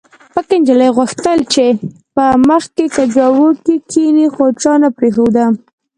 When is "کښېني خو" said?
3.89-4.45